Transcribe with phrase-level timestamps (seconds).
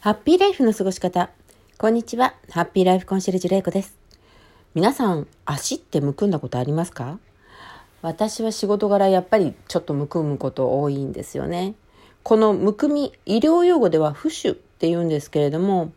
[0.00, 1.28] ハッピーライフの過ごし方。
[1.76, 2.36] こんにちは。
[2.50, 3.96] ハッピーライフコンシェルジュレイコです。
[4.76, 7.18] 皆さん、足ってむくんだことありますか？
[8.00, 11.74] 私は仕事柄やっぱりちょっとむくむこと多いんですよね。
[12.22, 15.90] このむくみ、医療用語では浮腫って言うんですけれども、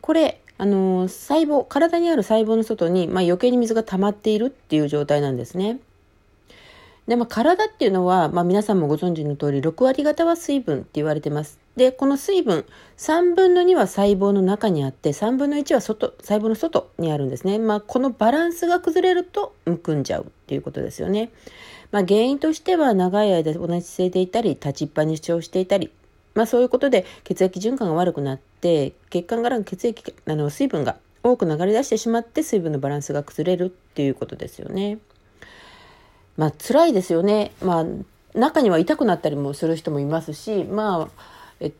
[0.00, 5.78] これ、あの、細胞、体にある細胞の外に、まあ、余計に水が溜まっているっていう状態なんですね。
[7.10, 11.58] で、まあ、体っていうのは、まあ、皆さんもご存知の通り、6割方は水分って言われてます。
[11.74, 12.64] で、この水分、
[12.98, 17.58] 3分の2は細胞の中にあって、3分の1は外、細胞の外にあるんですね。
[17.58, 21.32] まあ、このバランスが崩れると、むくんじゃうっていうことですよね。
[21.90, 25.90] まあ、原因としては、長い間同じ姿勢でいたり、立ちっぱに主張していたり、
[26.36, 34.98] まあ、そういうことで血液循環が悪くなって、血管からの血液、あの、水分が多く流れ出してしまって、水分のバランスが崩れるっていうことですよね。
[36.40, 37.52] まあ辛いですよね。
[37.62, 37.86] まあ
[38.34, 41.24] 中には痛くなったりもする人もいますし、まあ、
[41.60, 41.70] え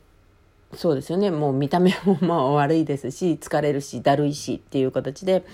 [0.74, 1.30] そうですよね。
[1.30, 5.46] もう見た目もまあ悪いですし、疲れるし、だるいしっていう形で、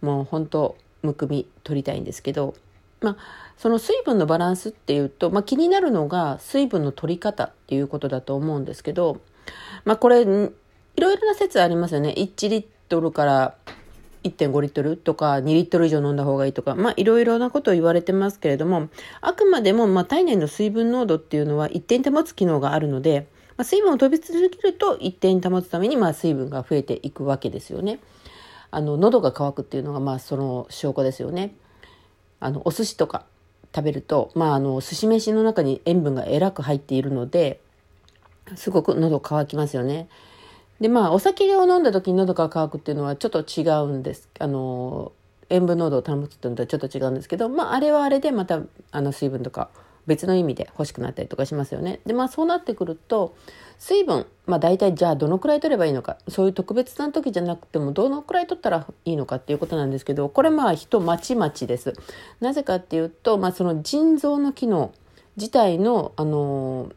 [0.00, 2.54] もう本当むくみ取りたいんですけど、
[3.02, 3.16] まあ、
[3.58, 9.20] その水分のバランスっていうと、まあ、気になるのが水分の取り方っていうことだと思うんですけど、
[9.84, 10.50] まあ、これいろい
[10.96, 13.54] ろな説ありますよね1リットルから
[14.30, 18.88] 1.5リットルとか2リットル以上飲んだ方がいいとか、まあいろいろなことを言われてますけれども、
[19.20, 28.00] あくまでもまあ体内の水分濃度っていうのは一定に保つ機能があるので、まあ、水分を飛び続けると一定に保つためにまあ水分が増えていくわけですよね。
[28.70, 31.54] あの喉が渇くっていうのがまあその証拠ですよね。
[32.40, 33.24] あのお寿司とか
[33.74, 37.60] 食べると、まあ、あの寿司飯の中に塩分がえらく入っているので
[38.54, 40.08] すごく喉乾きますよね。
[40.80, 45.12] でまあお酒を飲んだ時に喉が渇くっていうのはちょっと違うんですあの
[45.48, 48.60] 塩分濃度を保つっていうのとはちょっと違うんですけど、まあ、あれはあれでまた
[48.90, 49.70] あの水分とか
[50.06, 52.00] 別の意味で欲しくなったりとかしますよね。
[52.06, 53.34] でまあそうなってくると
[53.78, 61.92] 水分まあ大体じゃあどのくらい取ればいいのかそういう特別な時じゃなくてもどのくらい取ったらいいのかっていうことなんですけどこれまあ人まちまちです。
[62.40, 64.92] なぜかっていうと、まあ、その腎臓の機能
[65.36, 66.92] 自体のあの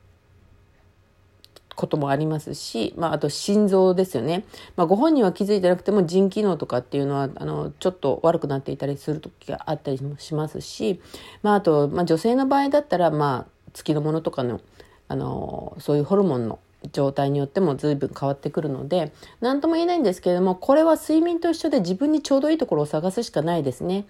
[1.80, 4.44] こともありますし、まあ、あと心臓ですよね。
[4.76, 11.00] まあ、ご本人は気づいてなくても腎機能とかっていうのは、あの、ちょっと悪くなっていたりする時があったりもしますし、
[11.42, 14.60] まあ、あと、まあ、女性の場合だったら、まあ、月のものとかの、
[15.08, 16.60] あの、そういうホルモンの
[16.92, 24.06] 状態によっても随分変わってくるので何とも言えないんですけれどもこれは睡眠と一緒で自分にちょうどいいところを探すしかないですね。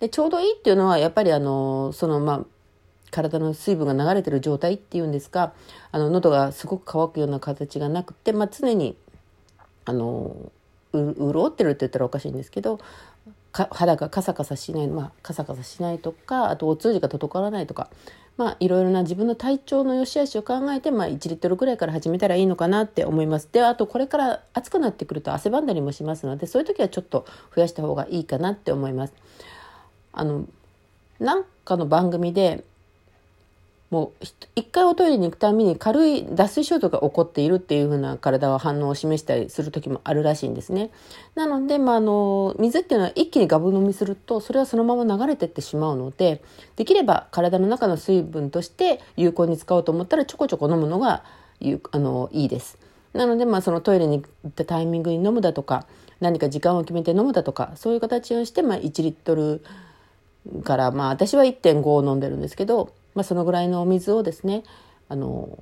[0.00, 2.44] でちょうどいいっていうのはやっぱりあのそのまあ
[3.10, 5.52] 体の水分が流れてる状態っていうんですか
[5.92, 8.96] あの喉がすごく乾くような形がなくて、まあ、常に
[9.84, 10.50] あの
[10.92, 12.80] 潤ってるって言ったらおかしいんですけど
[13.52, 17.88] 肌がカサカサしない、まあ、カサカサしないとかあとお通じが滞らないとか、
[18.36, 27.24] まあ、いろいろな自分の体調の良し悪しを考えて、まあ、1リットルぐらいから始めたらいいのかなって思いますであとこれから暑くなってくると汗ばんだりもしますのでそういう時はちょっと
[27.54, 29.14] 増やした方がいいかなって思います。
[30.12, 30.46] あの
[31.18, 32.64] なんかの番組で
[33.90, 34.24] もう
[34.56, 40.90] 一回おトイレに行くたびに軽い脱水症状が起こっているっていう風な体は反応を示したりする時もあるらしいんですね。
[41.36, 46.42] なので、まあ、あの水っていうのは一気にガブ飲みするとそれはそのまま流れてってしまうので
[46.74, 51.22] できれば体の中の水分として有効に使おうと思ったらちょこちょこ飲むのが
[51.92, 52.78] あのいいです。
[53.12, 55.86] なので、まあ、そのトイレに行ったタイミングに飲むだとか
[56.20, 59.62] 何か時間を決めて飲むだとかそういう形をして、まあ、1リットル
[60.64, 64.62] からまあ私は1.5を飲んでるんですけどまあ、そのぐらいのお水をですね
[65.08, 65.58] あの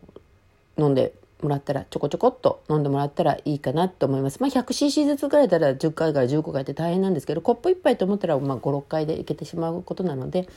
[0.76, 4.40] 飲んでもらったらちょこちょこっと飲んでもらったらいいかなと思います。
[4.40, 10.48] まあ、100cc ずつぐらいだったら10回から15回って大変なんですけどコップ1杯と思ったら、ま、56回でいけてしまうことなので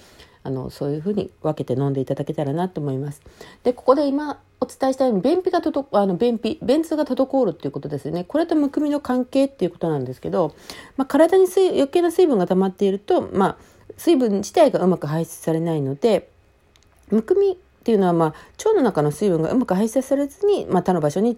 [0.44, 3.22] あのそういうふうに分けて飲んでいただけたらなと思います。
[3.64, 10.56] でここで今お伝えしたように便秘がとどあの便秘便通が滞るっていうことですよねこれとむくみの関係っていうことなんですけど、
[10.96, 13.58] まあ、体に水余計な水分が溜まっていると、まあ、
[13.98, 16.30] 水分自体がうまく排出されないので
[17.10, 21.38] むくみっていうのは、まあ、腸の中の水分がうまく排泄されずに、まあ、他の場所に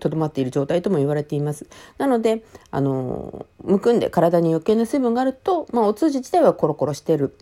[0.00, 1.66] とどまっている状態とも言われています。
[1.98, 7.32] なので、あの、むくんで体に余計な水分があると、まあ、お通じ自体はコロコロしてる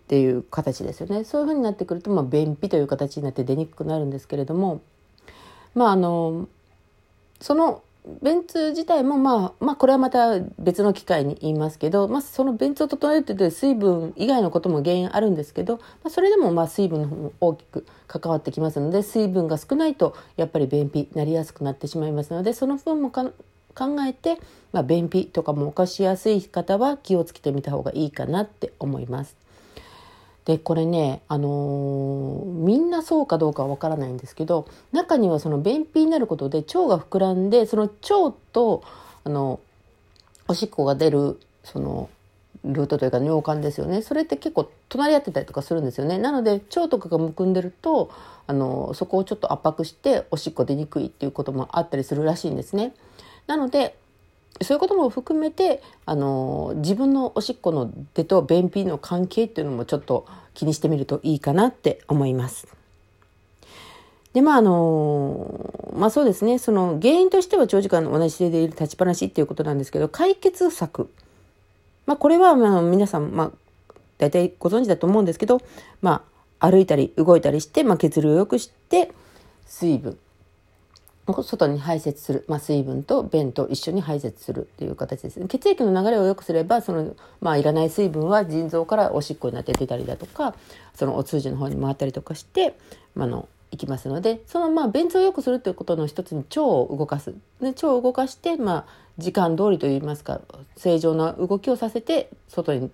[0.00, 1.24] っていう形ですよね。
[1.24, 4.80] そういうふうになってくると、まあ、便秘という形になって出にくくなるんですけれども、
[5.74, 6.48] まあ、あの、
[7.40, 7.82] その
[8.20, 23.32] 便通自体もまあ、まあこれはまた別の機会に言いますけど、まあその便通を整えるという水分以外のことも原因あるんですけど、まあ、それでもまあ水分の方も大きく関わってきますので、水分が少ないとやっぱり便秘になりやすくなってしまいますので、その分も考
[24.06, 24.38] えて、
[24.72, 29.41] まあ、便秘とかも起こしやすい方は気をつけてみた方がいいかなって思います。
[30.44, 38.82] でこれね、あのー、みんなそうかどうかはわからないんですけど中にはその便秘になることで腸が膨らんでその腸と
[39.24, 39.60] あの
[40.48, 42.10] おしっこが出るその
[42.64, 44.02] ルートというか尿管ですよね。
[44.02, 46.18] それって結構隣り合ってたりとかするんですよね。
[46.18, 48.10] なので腸とかがむくんでると
[48.46, 52.94] あのそこをちょっと圧迫しておしっこ出にくいっていうこともあったりするらしいんですね。
[53.46, 53.96] なので
[54.60, 62.68] そういうことも含めてあの自分のおしっこの出と便秘の関係っていうのもちょっと気にしてみるといいかなって思います。
[64.34, 66.58] でまああのまあそうですね。
[66.58, 71.10] その原因としては長時間同じ姿勢でいる立ちっぱなしっていうことなんですけど解決策。
[72.06, 73.50] まあこれはまあ皆さんまあ
[74.18, 75.60] 大体ご存知だと思うんですけど
[76.00, 76.22] ま
[76.60, 79.10] あ歩いたり動いたりして、まあ、血流を良くして
[79.66, 80.16] 水分。
[81.26, 90.54] 外に排泄する、まあ、水分と便と一緒に排泄するっていう形ですね血液の流れを良くすればその、まあ、いらない水分は腎臓からおしっこになって出たりだとか
[90.94, 92.76] そのお通じの方に回ったりとかして、
[93.14, 98.84] まあの、いきますのでそのまあ便通を良くするということの一つに腸を動かすで腸を動かして、まあ、
[99.16, 100.40] 時間通りといいますか
[100.76, 102.90] 正常な動きをさせて外に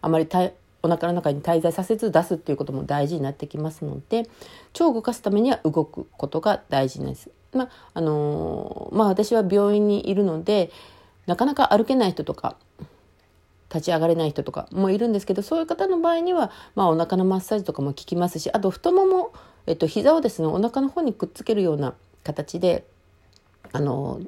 [0.00, 0.28] あまり
[0.82, 4.28] お腹の中に滞在させず出すっていうことも大事になってきますので
[4.74, 7.30] 腸を動かすためには動くことが大事です。
[7.54, 10.70] まあのまあ、私は病院にいるので
[11.26, 12.56] なかなか歩けない人とか
[13.74, 19.32] 立ち上がれない人とかもいるんですけどそういう方の場合には、まあ、お腹のマッサージとかも効きますしあと太もも、
[19.66, 22.84] えっと、膝をですねお腹の方にくっつけるような形で
[23.72, 24.20] あの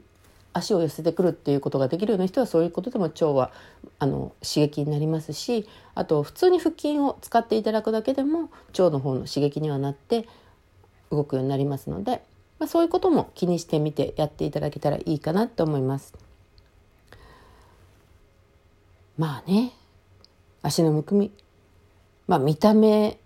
[0.53, 3.53] 足を寄せてくるっていうことができるような人はそういうことでも腸は
[3.99, 10.27] あの刺激になりますしあと普通に腹筋を使っていただくだけでも腸の方の刺激にはなって
[11.11, 12.23] 動くようになりますので。
[12.59, 16.15] まあ、そういうことも気にしてみてやっていただけたらいいかなと思います。
[19.19, 19.73] まあね
[20.63, 21.31] 足のむくみ
[22.27, 23.19] まあ見た目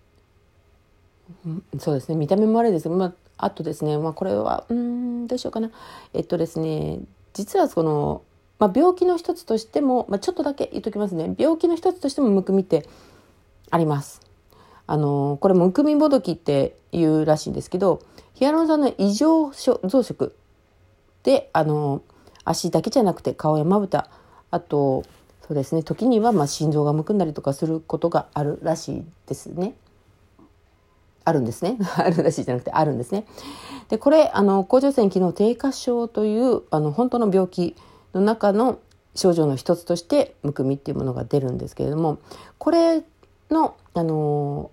[1.79, 5.69] そうですね見た目も悪いですまああとですねまあこれはうんどうしようかな
[6.13, 6.99] えっとですね
[7.33, 8.23] 実はその、
[8.59, 12.87] まあ、病気の一つとしても、まあ、ちょっとだけ言っときますね病気の一つとしてもむくみって
[13.69, 14.21] あります。
[14.87, 18.01] あのこれむくみもどきっていうらしいんですけど
[18.41, 20.31] ヒアルロン酸の異常増殖
[21.21, 22.01] であの
[22.43, 24.09] 足だけじゃなくて顔やまぶた
[24.49, 25.03] あと
[25.47, 29.75] そうですね時にはまあ心臓がむくんだりとかすることがあるらしいですね。
[31.23, 31.77] あるんですね。
[31.97, 33.27] あるらしいじゃなくてあるんですね。
[33.89, 37.75] でこれあの甲状腺機能低下症というあの本当の病気
[38.15, 38.79] の中の
[39.13, 42.17] 症状の一つとしてむくみっていうものが出るんですけれども
[42.57, 43.03] これ
[43.51, 44.71] のあの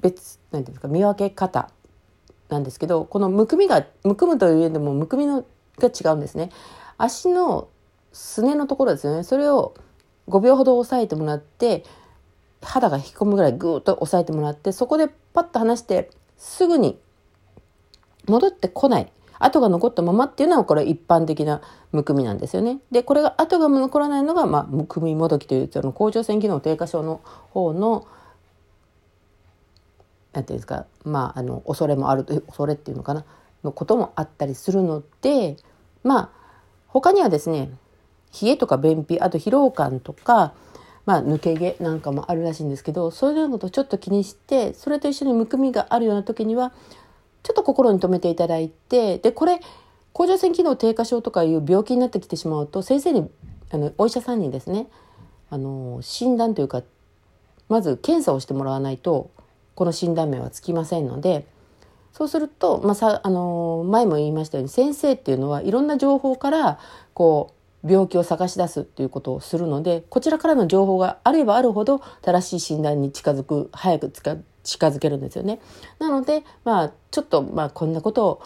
[0.00, 1.70] 別なんていうんですか見分け方
[2.48, 5.44] なんですけどこのむくみがむくむという上でもむくみの
[5.78, 6.50] が違うんですね。
[6.96, 7.68] 足の
[8.12, 9.74] すねのところですよねそれを
[10.28, 11.84] 5秒ほど押さえてもらって
[12.62, 16.98] 肌が引き込むぐらいぐーっと押さえてもらってそこでパッと離してすぐに
[18.26, 21.62] 戻ってこない跡が残ったままっていうのはこれ一般的な
[21.92, 22.80] むくみなんですよね。
[22.90, 28.06] でこれが跡が残らないのが、まあ、むくみもどきというその甲状腺機能低下症の方の
[30.38, 33.24] なんていうんですかまああの恐れもあると恐れっていうのかな
[33.64, 35.56] のこともあったりするので
[36.04, 36.30] まあ
[36.86, 37.72] 他にはですね
[38.40, 40.54] 冷えとか便秘あと疲労感とか、
[41.06, 46.72] まあ、抜け毛なんかもあるらしいんですけどそういうことをちょっと気にしてそれと一緒にむくみがあるような時には
[47.42, 49.58] ちょっと心に留めていただいてでこれ
[50.12, 53.28] 甲状腺機能低下症とかいう病気になってきてしまうと先生に
[53.70, 54.86] あのお医者さんにですね
[55.50, 56.82] あの診断というか
[57.68, 59.30] まず検査をしてもらわないと
[59.78, 61.46] この診断名はつきませんので
[62.12, 66.80] そうすると、まあ、さあの前も言いましたように先生っていうのはいろんな情報から
[67.14, 67.54] こ
[67.84, 75.60] う病気を探し出すっていうことをするのでこちらからの情報があればあるほど正しい診断に近づく早く近づけるんですよね。
[76.00, 78.42] なのでまあちょっとまあこんなことを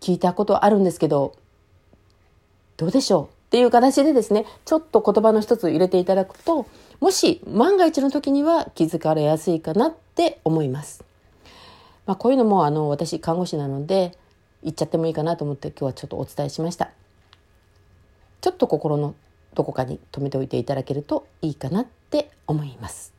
[0.00, 1.34] 聞いたことあるんですけど
[2.76, 3.35] どうでしょう？
[3.46, 6.66] っていう形でですねちょっと言葉の一つ入れていただくと
[7.00, 11.04] もし万が一の時には気づかれやすいかなって思います。
[12.06, 14.16] まあ、こういうのもあの私看護師なので
[14.62, 16.90] 言っちゃってもいいかなと思って今日はちょっとお伝えしました。
[18.40, 19.14] ちょっと心の
[19.54, 23.12] どこかに留めておいていただけるといいかなって思います。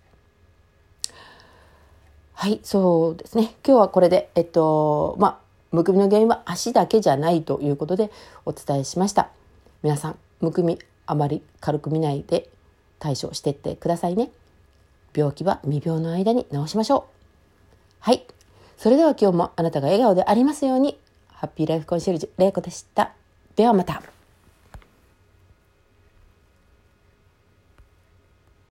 [2.33, 3.55] はい、そうですね。
[3.65, 5.37] 今日はこれで、えっと、まあ、
[5.71, 8.11] むくみの原因は足だけじゃないということで
[8.45, 9.29] お伝えしました。
[9.83, 12.49] 皆さん、むくみあまり軽く見ないで
[12.99, 14.29] 対処してってくださいね。
[15.15, 17.03] 病気は未病の間に治しましょう。
[17.99, 18.25] はい。
[18.77, 20.99] それでは今日もあなたが笑顔でありますように。
[21.29, 23.13] ハッピーライフコンシェルジュ、玲子でした。
[23.55, 24.16] ではまた。